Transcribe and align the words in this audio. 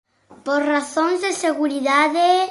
Por 0.45 0.59
razóns 0.73 1.19
de 1.25 1.31
seguridade... 1.45 2.27